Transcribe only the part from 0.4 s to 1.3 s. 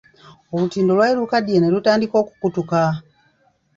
Olutindo lwali